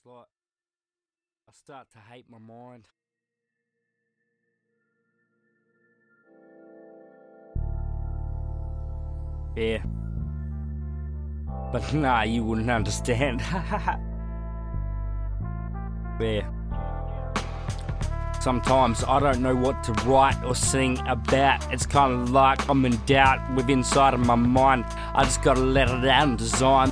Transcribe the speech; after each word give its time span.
It's 0.00 0.06
like 0.06 0.26
I 1.46 1.52
start 1.52 1.88
to 1.92 1.98
hate 1.98 2.24
my 2.30 2.38
mind. 2.38 2.88
Yeah. 9.56 9.82
But 11.70 11.92
nah, 11.92 12.22
you 12.22 12.44
wouldn't 12.44 12.70
understand. 12.70 13.40
yeah. 16.20 16.48
Sometimes 18.40 19.04
I 19.04 19.20
don't 19.20 19.42
know 19.42 19.54
what 19.54 19.84
to 19.84 19.92
write 20.08 20.42
or 20.44 20.54
sing 20.54 20.98
about. 21.06 21.70
It's 21.74 21.84
kind 21.84 22.14
of 22.14 22.30
like 22.30 22.66
I'm 22.70 22.86
in 22.86 22.98
doubt 23.04 23.54
with 23.54 23.68
inside 23.68 24.14
of 24.14 24.20
my 24.20 24.34
mind. 24.34 24.86
I 25.12 25.24
just 25.24 25.42
gotta 25.42 25.60
let 25.60 25.90
it 25.90 26.06
out 26.06 26.28
and 26.28 26.38
design. 26.38 26.89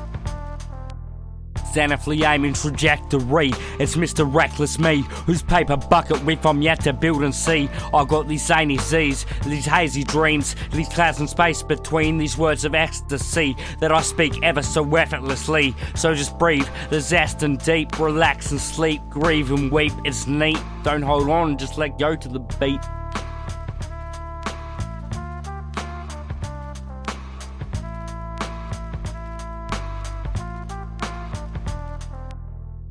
Zenithly 1.72 2.26
aiming 2.26 2.54
trajectory. 2.54 3.52
It's 3.78 3.96
Mr. 3.96 4.32
Reckless 4.32 4.78
me, 4.78 5.02
whose 5.26 5.42
paper 5.42 5.76
bucket 5.76 6.24
whip 6.24 6.44
I'm 6.46 6.62
yet 6.62 6.80
to 6.84 6.92
build 6.92 7.22
and 7.22 7.34
see. 7.34 7.68
I 7.92 8.04
got 8.04 8.28
these 8.28 8.44
zany 8.44 8.78
Z's, 8.78 9.26
these 9.44 9.66
hazy 9.66 10.04
dreams, 10.04 10.56
these 10.72 10.88
clouds 10.88 11.20
and 11.20 11.28
space 11.28 11.62
between 11.62 12.18
these 12.18 12.38
words 12.38 12.64
of 12.64 12.74
ecstasy 12.74 13.56
that 13.80 13.92
I 13.92 14.00
speak 14.00 14.42
ever 14.42 14.62
so 14.62 14.96
effortlessly. 14.96 15.74
So 15.94 16.14
just 16.14 16.38
breathe, 16.38 16.68
the 16.90 17.00
zest 17.00 17.42
and 17.42 17.58
deep, 17.58 17.98
relax 17.98 18.50
and 18.50 18.60
sleep, 18.60 19.02
grieve 19.08 19.50
and 19.50 19.70
weep. 19.70 19.92
It's 20.04 20.26
neat, 20.26 20.58
don't 20.82 21.02
hold 21.02 21.28
on, 21.28 21.58
just 21.58 21.78
let 21.78 21.98
go 21.98 22.16
to 22.16 22.28
the 22.28 22.40
beat. 22.40 22.80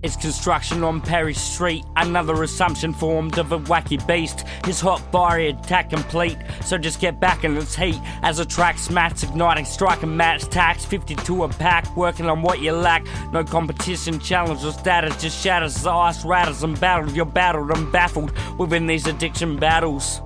It's 0.04 0.16
construction 0.16 0.84
on 0.84 1.02
Perry 1.02 1.34
Street, 1.34 1.84
another 1.96 2.44
assumption 2.44 2.94
formed 2.94 3.40
of 3.40 3.52
a 3.52 3.58
wacky 3.58 4.06
beast. 4.06 4.46
His 4.64 4.80
hot 4.80 5.02
fiery 5.12 5.50
attack 5.50 5.90
complete, 5.90 6.38
so 6.64 6.78
just 6.78 7.02
get 7.02 7.20
back 7.20 7.44
in 7.44 7.58
its 7.58 7.76
heat. 7.76 8.00
As 8.22 8.38
a 8.38 8.46
track 8.46 8.78
smacks, 8.78 9.24
igniting, 9.24 9.66
striking 9.66 10.16
match 10.16 10.44
tax, 10.50 10.86
52 10.86 11.46
a 11.46 11.50
pack, 11.50 11.98
working 11.98 12.28
on 12.28 12.44
what 12.44 12.62
you 12.62 12.74
lack. 12.74 13.08
No 13.32 13.44
competition, 13.44 14.20
challenge 14.20 14.64
or 14.64 14.72
status, 14.72 15.20
just 15.20 15.44
shatters 15.44 15.82
the 15.82 15.90
ice, 15.90 16.24
rattles 16.24 16.62
and 16.62 16.80
battle. 16.80 17.12
You're 17.12 17.26
battled 17.26 17.72
and 17.76 17.92
baffled 17.92 18.32
within 18.60 18.86
these 18.86 19.08
addiction 19.08 19.58
battles. 19.58 20.22